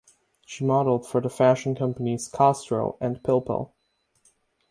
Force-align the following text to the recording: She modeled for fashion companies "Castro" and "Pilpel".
She 0.47 0.63
modeled 0.65 1.05
for 1.07 1.21
fashion 1.29 1.75
companies 1.75 2.27
"Castro" 2.27 2.97
and 2.99 3.21
"Pilpel". 3.21 3.73